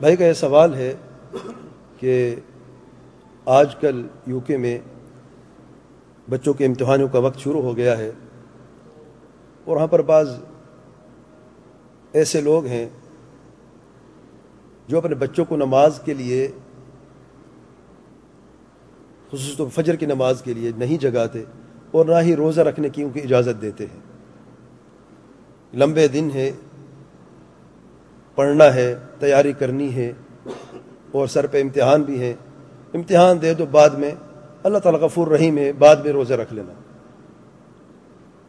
بھائی، 0.00 0.16
کا 0.16 0.24
یہ 0.24 0.32
سوال 0.32 0.74
ہے 0.74 0.94
کہ 1.96 2.34
آج 3.44 3.74
کل 3.74 4.06
یو 4.26 4.40
کے 4.40 4.56
میں 4.56 4.78
بچوں 6.30 6.54
کے 6.54 6.66
امتحانوں 6.66 7.08
کا 7.08 7.18
وقت 7.18 7.38
شروع 7.38 7.62
ہو 7.62 7.76
گیا 7.76 7.98
ہے 7.98 8.10
اور 9.64 9.76
وہاں 9.76 9.86
پر 9.86 10.02
بعض 10.02 10.30
ایسے 12.12 12.40
لوگ 12.40 12.66
ہیں 12.66 12.88
جو 14.88 14.98
اپنے 14.98 15.14
بچوں 15.14 15.44
کو 15.44 15.56
نماز 15.56 16.00
کے 16.04 16.14
لیے 16.14 16.48
خصوص 19.32 19.74
فجر 19.74 19.96
کی 19.96 20.06
نماز 20.06 20.42
کے 20.42 20.54
لیے 20.54 20.72
نہیں 20.76 20.96
جگاتے 20.98 21.44
اور 21.90 22.06
نہ 22.06 22.22
ہی 22.22 22.36
روزہ 22.36 22.60
رکھنے 22.60 22.88
کی 22.88 23.02
ان 23.02 23.10
کی 23.10 23.20
اجازت 23.20 23.62
دیتے 23.62 23.84
ہیں۔ 23.84 24.00
لمبے 25.74 26.08
دن 26.08 26.30
ہے 26.34 26.52
پڑھنا 28.40 28.74
ہے، 28.74 28.94
تیاری 29.18 29.52
کرنی 29.52 29.94
ہے 29.94 30.12
اور 31.12 31.26
سر 31.26 31.46
پہ 31.46 31.62
امتحان 31.62 32.02
بھی 32.02 32.20
ہے۔ 32.20 32.34
امتحان 32.94 33.42
دے 33.42 33.54
دو 33.54 33.66
بعد 33.66 33.90
میں۔ 33.90 34.10
اللہ 34.62 34.78
تعالیٰ 34.78 35.00
غفور 35.00 35.26
رحیم 35.26 35.58
ہے، 35.58 35.72
بعد 35.72 35.96
میں 35.96 36.12
روزہ 36.12 36.34
رکھ 36.34 36.54
لینا۔ 36.54 36.72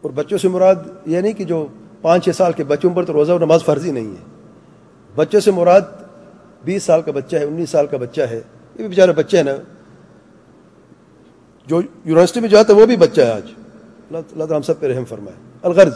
اور 0.01 0.11
بچوں 0.11 0.37
سے 0.37 0.47
مراد 0.47 0.75
یہ 1.05 1.21
نہیں 1.21 1.33
کہ 1.33 1.43
جو 1.43 1.67
پانچ 2.01 2.23
چھ 2.23 2.29
سال 2.35 2.53
کے 2.53 2.63
بچوں 2.63 2.89
پر 2.95 3.05
تو 3.05 3.13
روزہ 3.13 3.31
اور 3.31 3.39
نماز 3.39 3.63
فرضی 3.63 3.91
نہیں 3.91 4.07
ہے۔ 4.07 4.25
بچوں 5.15 5.39
سے 5.39 5.51
مراد 5.51 5.81
بیس 6.63 6.83
سال 6.83 7.01
کا 7.01 7.11
بچہ 7.11 7.35
ہے، 7.35 7.43
انیس 7.43 7.69
سال 7.69 7.87
کا 7.87 7.97
بچہ 7.97 8.21
ہے۔ 8.21 8.35
یہ 8.35 8.77
بھی 8.77 8.87
بیچارے 8.87 9.11
بچے 9.11 9.37
ہیں 9.37 9.43
نا۔ 9.43 9.55
جو 11.67 11.81
یونیورسٹی 11.81 12.39
میں 12.39 12.49
جاتا 12.49 12.73
ہے، 12.73 12.81
وہ 12.81 12.85
بھی 12.85 12.97
بچہ 12.97 13.21
ہے 13.21 13.31
آج۔ 13.31 13.45
اللہ 13.51 14.17
تعالیٰ 14.17 14.55
ہم 14.55 14.61
سب 14.61 14.79
پہ 14.79 14.87
رحم 14.87 15.05
فرمائے۔ 15.05 15.37
الغرض 15.63 15.93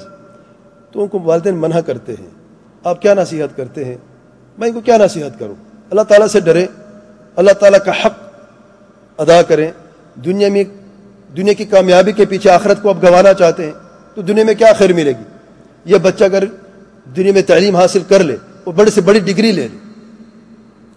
تو 0.91 1.01
ان 1.01 1.07
کو 1.07 1.19
والدین 1.19 1.55
منع 1.55 1.79
کرتے 1.79 2.13
ہیں۔ 2.13 2.44
آپ 2.85 3.01
کیا 3.01 3.13
نصیحت 3.13 3.57
کرتے 3.57 3.85
ہیں؟ 3.85 3.95
میں 4.57 4.67
ان 4.67 4.73
کو 4.73 4.81
کیا 4.81 4.97
نصیحت 4.97 5.39
کروں؟ 5.39 5.55
اللہ 5.89 6.01
تعالیٰ 6.01 6.27
سے 6.27 6.39
ڈرے، 6.39 6.65
اللہ 7.35 7.51
تعالیٰ 7.51 7.79
کا 7.85 7.91
حق 7.91 8.13
ادا 9.17 9.41
کریں۔ 9.41 9.71
دنیا 10.15 10.49
میں، 10.49 10.63
دنیا 11.37 11.53
کی 11.53 11.65
کامیابی 11.65 12.11
کے 12.11 12.25
پیچھے 12.25 12.49
آخرت 12.49 12.81
کو 12.81 12.89
اب 12.89 13.03
گنوانا 13.03 13.33
چاہتے 13.33 13.65
ہیں، 13.65 13.71
تو 14.15 14.21
دنیا 14.21 14.43
میں 14.43 14.53
کیا 14.53 14.73
خیر 14.73 14.93
ملے 14.93 15.11
گی؟ 15.11 15.23
یہ 15.85 15.97
بچہ 15.97 16.23
اگر 16.23 16.43
دنیا 17.15 17.33
میں 17.33 17.41
تعلیم 17.41 17.75
حاصل 17.75 17.99
کر 18.07 18.23
لے، 18.23 18.35
وہ 18.65 18.71
بڑے 18.71 18.91
سے 18.91 19.01
بڑی 19.01 19.19
ڈگری 19.19 19.51
لے 19.51 19.67
لے۔ 19.67 19.77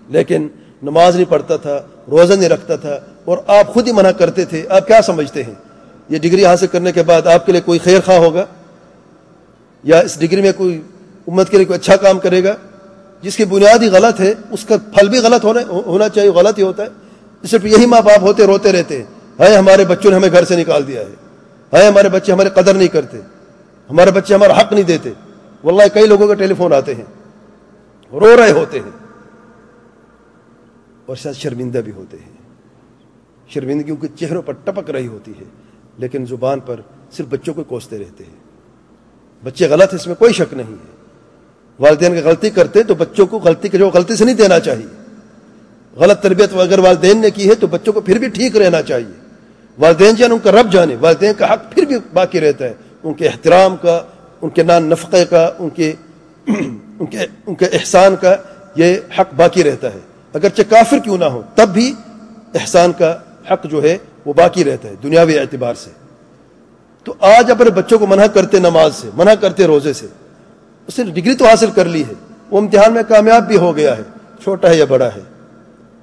لیکن 0.08 0.48
نماز 0.82 1.14
نہیں 1.14 1.30
پڑھتا 1.30 1.56
تھا، 1.56 1.82
روزہ 2.10 2.34
نہیں 2.34 2.48
رکھتا 2.48 2.76
تھا، 2.76 2.98
اور 3.24 3.38
آپ 3.46 3.66
خود 3.66 3.86
ہی 3.86 3.92
منع 3.92 4.10
کرتے 4.10 4.44
تھے، 4.44 4.66
آپ 4.68 4.86
کیا 4.86 5.02
سمجھتے 5.02 5.42
ہیں؟ 5.42 5.54
یہ 6.08 6.18
ڈگری 6.18 6.46
حاصل 6.46 6.66
کرنے 6.66 6.92
کے 6.92 7.02
بعد 7.02 7.26
آپ 7.26 7.46
کے 7.46 7.52
لیے 7.52 7.60
کوئی 7.60 7.78
خیر 7.78 8.00
خواہ 8.04 8.18
ہوگا؟ 8.18 8.44
یا 9.84 9.98
اس 9.98 10.20
ڈگری 10.20 10.42
میں 10.42 10.52
کوئی 10.56 10.82
امت 11.30 11.50
کے 11.50 11.56
لیے 11.56 11.66
کوئی 11.66 11.78
اچھا 11.78 11.96
کام 11.96 12.18
کرے 12.18 12.44
گا، 12.44 12.56
جس 13.22 13.36
کی 13.36 13.44
بنیاد 13.44 13.78
ہی 13.78 13.88
غلط 13.88 14.20
ہے، 14.20 14.34
اس 14.50 14.64
کا 14.64 14.76
پھل 14.76 15.08
بھی 15.08 15.18
غلط 15.18 15.44
ہونا 15.44 15.60
ہونا 15.68 16.08
چاہیے، 16.08 16.30
غلط 16.30 16.58
ہی 16.58 16.62
ہوتا 16.62 16.82
ہے۔ 16.82 16.88
صرف 17.46 17.64
یہی 17.64 17.86
ماں 17.86 18.00
باپ 18.00 18.22
ہوتے، 18.22 18.46
روتے 18.46 18.72
رہتے 18.72 18.96
ہیں۔ 18.96 19.04
ہے 19.40 19.56
ہمارے 19.56 19.84
بچوں 19.84 20.10
نے 20.10 20.16
ہمیں 20.16 20.28
گھر 20.32 20.44
سے 20.44 20.56
نکال 20.56 20.86
دیا 20.86 21.00
ہے۔ 21.00 21.14
ہے 21.72 21.86
ہمارے 21.86 22.08
بچے 22.08 22.32
ہمارے 22.32 22.48
قدر 22.48 22.74
نہیں 22.74 22.88
کرتے۔ 22.88 23.20
ہمارے 23.90 24.10
بچے 24.10 24.34
ہمارا 24.34 24.60
حق 24.60 24.72
نہیں 24.72 24.82
دیتے۔ 24.82 25.10
واللہ، 25.64 25.82
کئی 25.94 26.06
لوگوں 26.06 26.26
کے 26.26 26.34
ٹیلی 26.34 26.54
فون 26.54 26.72
آتے 26.72 26.94
ہیں، 26.94 27.04
رو 28.12 28.36
رہے 28.36 28.50
ہوتے 28.50 28.80
ہیں۔ 28.80 28.90
اور 31.06 31.16
شاید 31.16 31.36
شرمندہ 31.36 31.78
بھی 31.78 31.92
ہوتے 31.92 32.16
ہیں۔ 32.16 32.32
شرمندگی 33.48 33.90
ان 33.90 33.96
کے 33.96 34.08
چہروں 34.16 34.42
پر 34.42 34.52
ٹپک 34.52 34.90
رہی 34.90 35.06
ہوتی 35.06 35.32
ہے، 35.38 35.44
لیکن 35.98 36.26
زبان 36.26 36.60
پر 36.60 36.80
صرف 37.12 37.26
بچوں 37.26 37.54
کو 37.54 37.64
کوستے 37.64 37.98
رہتے 37.98 38.24
ہیں۔ 38.24 38.36
بچے 39.44 39.68
غلط 39.68 39.92
ہیں، 39.92 40.00
اس 40.00 40.06
میں 40.06 40.14
کوئی 40.14 40.32
شک 40.32 40.54
نہیں 40.54 40.72
ہے۔ 40.72 40.97
والدین 41.80 42.14
کی 42.14 42.20
غلطی 42.20 42.50
کرتے 42.50 42.82
تو 42.82 42.94
بچوں 42.94 43.26
کو 43.26 43.38
غلطی 43.38 43.68
کے 43.68 43.78
جو 43.78 43.88
غلطی 43.88 44.16
سے 44.16 44.24
نہیں 44.24 44.34
دینا 44.34 44.60
چاہیے۔ 44.60 44.86
غلط 45.96 46.20
تربیت 46.20 46.54
اگر 46.54 46.78
والدین 46.78 47.20
نے 47.20 47.30
کی 47.30 47.48
ہے 47.48 47.54
تو 47.54 47.66
بچوں 47.66 47.92
کو 47.92 48.00
پھر 48.00 48.18
بھی 48.18 48.28
ٹھیک 48.28 48.56
رہنا 48.56 48.82
چاہیے۔ 48.82 49.20
والدین 49.78 50.14
جانے، 50.14 50.34
ان 50.34 50.40
کا 50.40 50.52
رب 50.52 50.72
جانے۔ 50.72 50.96
والدین 51.00 51.32
کا 51.38 51.52
حق 51.52 51.74
پھر 51.74 51.84
بھی 51.84 51.96
باقی 52.12 52.40
رہتا 52.40 52.64
ہے۔ 52.64 52.74
ان 53.02 53.14
کے 53.14 53.26
احترام 53.26 53.76
کا، 53.76 54.02
ان 54.42 54.50
کے 54.50 54.62
نان 54.62 54.84
نفقے 54.84 55.24
کا، 55.24 55.50
ان 55.58 55.70
کے 55.70 55.92
ان 56.98 57.06
کے 57.06 57.18
ان 57.46 57.54
کے 57.54 57.66
احسان 57.72 58.16
کا 58.16 58.36
یہ 58.76 58.96
حق 59.18 59.34
باقی 59.36 59.64
رہتا 59.64 59.94
ہے۔ 59.94 59.98
اگرچہ 60.34 60.62
کافر 60.68 60.98
کیوں 60.98 61.18
نہ 61.18 61.24
ہو، 61.24 61.42
تب 61.54 61.68
بھی 61.68 61.94
احسان 62.54 62.92
کا 62.92 63.18
حق 63.52 63.64
جو 63.64 63.82
ہے 63.82 63.98
وہ 64.24 64.32
باقی 64.32 64.64
رہتا 64.64 64.88
ہے 64.88 64.94
دنیاوی 65.02 65.38
اعتبار 65.38 65.74
سے۔ 65.74 65.90
تو 67.04 67.14
آج 67.20 67.50
اپنے 67.50 67.70
بچوں 67.70 67.98
کو 67.98 68.06
منع 68.06 68.26
کرتے 68.26 68.58
نماز 68.58 68.94
سے، 68.94 69.08
منع 69.14 69.34
کرتے 69.34 69.66
روزے 69.66 69.92
سے 69.92 70.06
اس 70.88 70.98
نے 70.98 71.10
ڈگری 71.10 71.34
تو 71.34 71.46
حاصل 71.46 71.70
کر 71.70 71.84
لی 71.84 72.02
ہے، 72.02 72.14
وہ 72.50 72.58
امتحان 72.58 72.92
میں 72.92 73.02
کامیاب 73.08 73.46
بھی 73.46 73.56
ہو 73.56 73.76
گیا 73.76 73.96
ہے، 73.96 74.02
چھوٹا 74.42 74.68
ہے 74.68 74.76
یا 74.76 74.84
بڑا 74.88 75.06
ہے، 75.06 75.20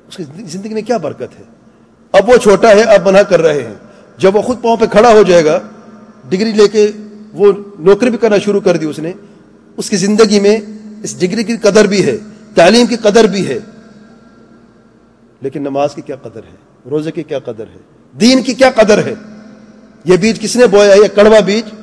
اس 0.08 0.18
کی 0.18 0.24
زندگی 0.46 0.74
میں 0.74 0.82
کیا 0.82 0.98
برکت 0.98 1.40
ہے؟ 1.40 1.44
اب 2.12 2.30
وہ 2.30 2.38
چھوٹا 2.38 2.70
ہے، 2.70 2.82
اب 2.82 3.08
منع 3.08 3.22
کر 3.22 3.42
رہے 3.42 3.64
ہیں۔ 3.64 3.74
جب 4.18 4.36
وہ 4.36 4.42
خود 4.42 4.62
پاؤں 4.62 4.78
پہ 4.78 4.86
کھڑا 4.86 5.10
ہو 5.10 5.24
جائے 5.24 5.46
گا، 5.46 5.60
ڈگری 6.30 6.52
لے 6.52 6.68
کے 6.68 6.92
وہ 7.34 7.52
نوکری 7.80 8.10
بھی 8.10 8.18
کرنا 8.18 8.38
شروع 8.38 8.62
کر 8.62 8.78
دی 8.78 8.86
اس 8.86 9.00
نے، 9.00 9.14
اس 9.78 9.90
کی 9.90 9.98
زندگی 9.98 10.40
میں 10.40 10.58
اس 11.04 11.20
ڈگری 11.20 11.44
کی 11.44 11.58
قدر 11.58 11.86
بھی 11.86 12.06
ہے، 12.06 12.18
تعلیم 12.56 12.86
کی 12.86 12.96
قدر 12.96 13.24
بھی 13.24 13.48
ہے۔ 13.48 13.60
لیکن 15.42 15.62
نماز 15.62 15.96
کی 15.96 16.02
کیا 16.02 16.16
قدر 16.16 16.40
ہے؟ 16.44 16.90
روزے 16.90 17.12
کی 17.12 17.24
کیا 17.24 17.40
قدر 17.40 17.64
ہے؟ 17.74 17.78
دین 18.22 18.42
کی 18.42 18.54
کیا 18.54 18.70
قدر 18.76 18.98
ہے؟ 19.06 19.14
یہ 20.06 20.18
بیج 20.18 20.40
کس 20.40 20.56
نے 20.56 20.68
بویا 20.68 20.94
ہے؟ 20.94 20.98
یہ 20.98 21.16
کڑوا 21.16 21.40
بیج 21.40 21.76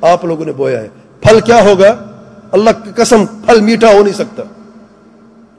آپ 0.00 0.24
لوگوں 0.24 0.44
نے 0.44 0.52
بویا 0.52 0.80
ہے۔ 0.80 0.88
پھل 1.20 1.40
کیا 1.40 1.62
ہوگا؟ 1.62 2.05
اللہ 2.52 2.70
کی 2.84 2.90
قسم 2.96 3.26
پھل 3.26 3.60
میٹھا 3.60 3.88
ہو 3.92 4.02
نہیں 4.02 4.14
سکتا۔ 4.14 4.42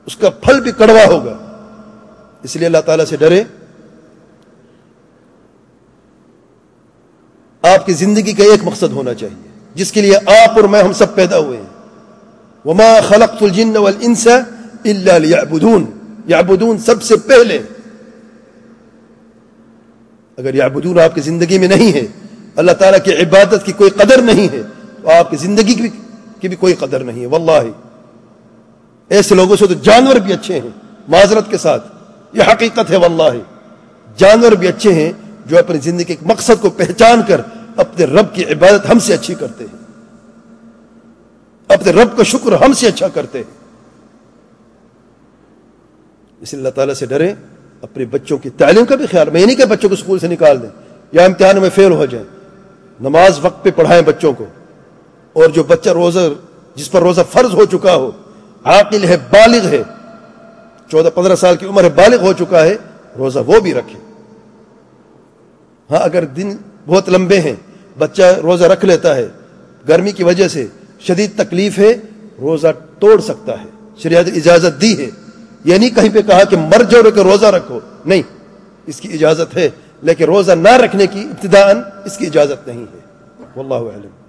اس 0.05 0.17
کا 0.17 0.29
پھل 0.29 0.61
بھی 0.61 0.71
کڑوا 0.71 1.05
ہوگا۔ 1.05 1.37
اس 2.43 2.55
لیے 2.55 2.65
اللہ 2.65 2.77
تعالی 2.85 3.05
سے 3.05 3.17
ڈرے۔ 3.17 3.43
آپ 7.61 7.85
کی 7.85 7.93
زندگی 7.93 8.33
کا 8.33 8.43
ایک 8.43 8.59
مقصد 8.63 8.91
ہونا 8.91 9.13
چاہیے۔ 9.13 9.47
جس 9.75 9.91
کے 9.91 10.01
لیے 10.01 10.17
آپ 10.17 10.49
اور 10.55 10.63
میں 10.63 10.83
ہم 10.83 10.93
سب 10.93 11.15
پیدا 11.15 11.37
ہوئے 11.37 11.57
ہیں۔ 11.57 11.65
وما 12.65 12.99
خلقت 13.07 13.43
الجن 13.43 13.77
والانس 13.77 14.27
الا 14.85 15.17
ليعبدون۔ 15.17 15.85
یعبدون 16.27 16.77
سب 16.77 17.03
سے 17.03 17.17
پہلے۔ 17.17 17.59
اگر 20.37 20.53
یعبدون 20.53 20.99
آپ 20.99 21.15
کی 21.15 21.21
زندگی 21.21 21.59
میں 21.59 21.67
نہیں 21.67 21.93
ہے 21.93 22.05
اللہ 22.55 22.71
تعالیٰ 22.71 22.99
کی 23.03 23.13
عبادت 23.13 23.65
کی 23.65 23.71
کوئی 23.71 23.89
قدر 23.89 24.21
نہیں 24.21 24.53
ہے، 24.53 24.61
تو 25.01 25.09
آپ 25.09 25.31
کی 25.31 25.37
زندگی 25.37 25.73
کی 25.73 25.87
کی 26.41 26.47
بھی 26.47 26.55
کوئی 26.55 26.73
قدر 26.73 26.99
نہیں 26.99 27.21
ہے، 27.21 27.25
واللہ۔ 27.25 27.71
ایسے 29.09 29.35
لوگوں 29.35 29.55
سے 29.55 29.67
تو 29.67 29.73
جانور 29.73 30.15
بھی 30.15 30.33
اچھے 30.33 30.59
ہیں، 30.59 30.69
معذرت 31.07 31.49
کے 31.49 31.57
ساتھ۔ 31.57 31.87
یہ 32.33 32.43
حقیقت 32.51 32.91
ہے، 32.91 32.95
واللہ۔ 32.95 33.37
جانور 34.17 34.51
بھی 34.51 34.67
اچھے 34.67 34.93
ہیں 34.93 35.11
جو 35.45 35.59
اپنی 35.59 35.77
زندگی 35.77 36.03
کے 36.03 36.15
مقصد 36.21 36.61
کو 36.61 36.69
پہچان 36.69 37.21
کر 37.27 37.41
اپنے 37.75 38.05
رب 38.05 38.35
کی 38.35 38.45
عبادت 38.45 38.89
ہم 38.89 38.99
سے 38.99 39.13
اچھی 39.13 39.35
کرتے 39.35 39.63
ہیں۔ 39.63 39.77
اپنے 41.67 41.91
رب 41.91 42.17
کا 42.17 42.23
شکر 42.23 42.51
ہم 42.51 42.73
سے 42.73 42.87
اچھا 42.87 43.07
کرتے 43.07 43.37
ہیں۔ 43.37 43.57
اس 46.41 46.53
لیے 46.53 46.59
اللہ 46.59 46.69
تعالیٰ 46.69 46.93
سے 46.93 47.05
ڈرے 47.05 47.33
اپنے 47.81 48.05
بچوں 48.05 48.37
کی 48.37 48.49
تعلیم 48.49 48.85
کا 48.85 48.95
بھی 48.95 49.05
خیال، 49.05 49.29
میں 49.29 49.41
یہ 49.41 49.45
نہیں 49.45 49.55
کہ 49.55 49.65
بچوں 49.65 49.89
کو 49.89 49.93
اسکول 49.93 50.19
سے 50.19 50.27
نکال 50.27 50.61
دیں، 50.61 50.69
یا 51.11 51.25
امتحان 51.25 51.61
میں 51.61 51.69
فیل 51.69 51.91
ہو 51.91 52.05
جائیں۔ 52.05 52.27
نماز 53.01 53.39
وقت 53.41 53.63
پہ 53.63 53.69
پڑھائیں 53.75 54.01
بچوں 54.01 54.33
کو۔ 54.33 54.45
اور 55.37 55.49
جو 55.49 55.63
بچہ 55.63 55.89
روزہ 55.89 56.19
جس 56.75 56.91
پر 56.91 57.01
روزہ 57.01 57.21
فرض 57.31 57.53
ہو 57.53 57.65
چکا 57.65 57.95
ہو، 57.95 58.11
عاقل 58.63 59.03
ہے، 59.03 59.17
بالغ 59.29 59.67
ہے، 59.67 59.81
چودہ 60.91 61.09
پندرہ 61.15 61.35
سال 61.35 61.55
کی 61.55 61.65
عمر 61.65 61.83
ہے، 61.83 61.89
بالغ 61.89 62.21
ہو 62.21 62.33
چکا 62.33 62.63
ہے، 62.63 62.75
روزہ 63.17 63.39
وہ 63.47 63.59
بھی 63.59 63.73
رکھے۔ 63.73 63.99
ہاں 65.91 65.99
اگر 65.99 66.25
دن 66.25 66.55
بہت 66.87 67.09
لمبے 67.09 67.39
ہیں، 67.41 67.55
بچہ 67.97 68.23
روزہ 68.43 68.63
رکھ 68.63 68.85
لیتا 68.85 69.15
ہے، 69.15 69.27
گرمی 69.87 70.11
کی 70.11 70.23
وجہ 70.23 70.47
سے 70.47 70.67
شدید 70.99 71.37
تکلیف 71.37 71.79
ہے، 71.79 71.93
روزہ 72.41 72.67
توڑ 72.99 73.19
سکتا 73.21 73.61
ہے، 73.61 73.69
شریعت 74.03 74.25
اجازت 74.35 74.81
دی 74.81 74.97
ہے۔ 74.97 75.09
یہ 75.65 75.77
نہیں 75.77 75.89
کہیں 75.89 76.09
پہ 76.13 76.21
کہا 76.21 76.43
کہ 76.43 76.57
مر 76.57 76.83
جاؤ 76.83 77.09
کہ 77.11 77.19
روزہ 77.19 77.45
رکھو، 77.45 77.79
نہیں، 78.05 78.21
اس 78.85 79.01
کی 79.01 79.13
اجازت 79.13 79.57
ہے، 79.57 79.69
لیکن 80.01 80.25
روزہ 80.25 80.51
نہ 80.51 80.73
رکھنے 80.77 81.07
کی 81.07 81.19
ابتدان 81.19 81.81
اس 82.05 82.17
کی 82.17 82.25
اجازت 82.25 82.67
نہیں 82.67 82.85
ہے۔ 82.93 82.99
واللہ 83.55 83.89
علم 83.95 84.26